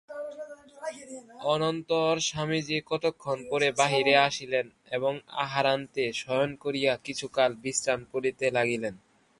অনন্তর 1.45 2.13
স্বামীজী 2.19 2.77
কতক্ষণ 2.85 3.37
পরে 3.49 3.67
বাহিরে 3.71 4.13
আসিলেন 4.27 4.65
এবং 4.91 5.13
আহারান্তে 5.43 6.05
শয়ন 6.13 6.51
করিয়া 6.55 6.93
কিছুকাল 7.05 7.51
বিশ্রাম 7.63 7.99
করিতে 8.13 8.45
লাগিলেন। 8.51 8.95